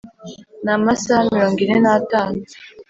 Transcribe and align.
ni 0.63 0.71
amasaha 0.77 1.23
mirongo 1.33 1.57
ine 1.65 1.77
n’atanu 1.83 2.37